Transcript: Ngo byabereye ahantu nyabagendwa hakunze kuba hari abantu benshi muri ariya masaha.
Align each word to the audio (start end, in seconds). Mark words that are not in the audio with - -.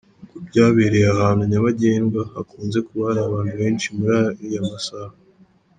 Ngo 0.27 0.39
byabereye 0.47 1.05
ahantu 1.15 1.41
nyabagendwa 1.51 2.21
hakunze 2.33 2.77
kuba 2.87 3.03
hari 3.09 3.21
abantu 3.27 3.53
benshi 3.61 3.87
muri 3.97 4.13
ariya 4.29 4.61
masaha. 4.69 5.15